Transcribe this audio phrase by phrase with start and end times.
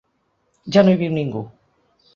[0.77, 1.47] Ja no hi viu ningú.